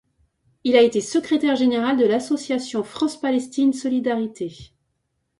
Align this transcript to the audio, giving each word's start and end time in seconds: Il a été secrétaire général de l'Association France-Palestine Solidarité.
Il 0.63 0.75
a 0.75 0.81
été 0.81 0.99
secrétaire 0.99 1.55
général 1.55 1.95
de 1.95 2.05
l'Association 2.05 2.83
France-Palestine 2.83 3.71
Solidarité. 3.71 4.73